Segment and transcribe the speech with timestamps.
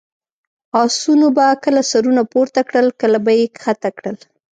[0.83, 4.17] اسونو به کله سرونه پورته کړل، کله به یې کښته کړل.